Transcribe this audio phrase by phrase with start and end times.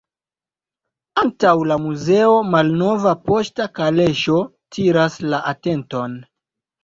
[1.23, 4.39] Antaŭ la muzeo malnova poŝta kaleŝo
[4.77, 6.17] tiras la atenton.